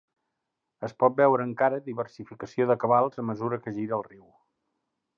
Es 0.87 0.95
pot 1.03 1.19
veure 1.19 1.45
encara 1.51 1.79
diversificació 1.91 2.69
de 2.73 2.79
cabals 2.85 3.23
a 3.25 3.29
mesura 3.31 3.63
que 3.67 3.79
gira 3.81 3.99
el 4.03 4.07
riu. 4.11 4.29